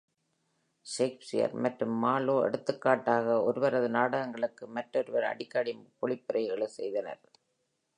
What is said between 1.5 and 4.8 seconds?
மற்றும் மார்லோ, எடுத்துக்காட்டாக, ஒருவரது நாடகங்களுக்கு